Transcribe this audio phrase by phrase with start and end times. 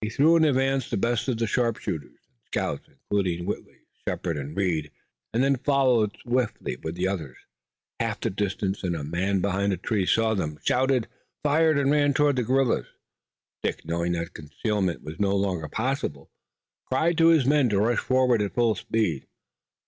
[0.00, 3.78] He threw in advance the best of the sharpshooters and scouts, including Whitley,
[4.08, 4.90] Shepard and Reed,
[5.32, 7.36] and then followed swiftly with the others.
[8.00, 11.06] Half the distance and a man behind a tree saw them, shouted,
[11.44, 12.86] fired and ran toward the guerrillas.
[13.62, 16.32] Dick, knowing that concealment was no longer possible,
[16.86, 19.28] cried to his men to rush forward at full speed.